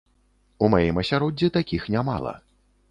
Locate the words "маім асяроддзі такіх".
0.75-1.81